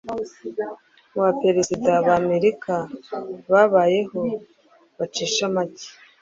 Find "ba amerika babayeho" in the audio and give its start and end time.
2.05-4.21